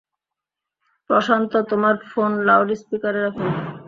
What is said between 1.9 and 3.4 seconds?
Phone লাউডস্পিকারে রাখ।